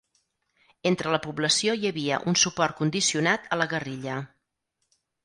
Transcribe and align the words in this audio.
Entre 0.91 1.11
la 1.15 1.19
població 1.25 1.75
hi 1.81 1.85
havia 1.89 2.19
un 2.31 2.37
suport 2.45 2.77
condicionat 2.79 3.47
a 3.57 3.61
la 3.63 3.69
guerrilla. 3.75 4.17